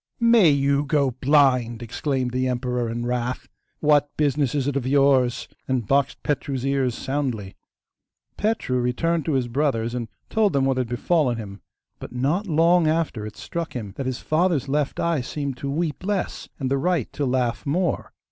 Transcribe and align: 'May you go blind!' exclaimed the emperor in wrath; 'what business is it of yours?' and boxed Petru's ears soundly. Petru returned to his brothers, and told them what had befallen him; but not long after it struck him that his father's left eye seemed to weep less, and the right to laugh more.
'May 0.19 0.49
you 0.49 0.83
go 0.83 1.11
blind!' 1.11 1.83
exclaimed 1.83 2.31
the 2.31 2.47
emperor 2.47 2.89
in 2.89 3.05
wrath; 3.05 3.47
'what 3.81 4.09
business 4.17 4.55
is 4.55 4.67
it 4.67 4.75
of 4.75 4.87
yours?' 4.87 5.47
and 5.67 5.85
boxed 5.85 6.23
Petru's 6.23 6.65
ears 6.65 6.95
soundly. 6.95 7.55
Petru 8.35 8.79
returned 8.79 9.25
to 9.25 9.33
his 9.33 9.47
brothers, 9.47 9.93
and 9.93 10.07
told 10.27 10.53
them 10.53 10.65
what 10.65 10.77
had 10.77 10.87
befallen 10.89 11.37
him; 11.37 11.61
but 11.99 12.11
not 12.15 12.47
long 12.47 12.87
after 12.87 13.27
it 13.27 13.37
struck 13.37 13.73
him 13.73 13.93
that 13.95 14.07
his 14.07 14.17
father's 14.17 14.67
left 14.67 14.99
eye 14.99 15.21
seemed 15.21 15.55
to 15.57 15.69
weep 15.69 16.03
less, 16.03 16.49
and 16.57 16.71
the 16.71 16.79
right 16.79 17.13
to 17.13 17.23
laugh 17.23 17.63
more. 17.67 18.11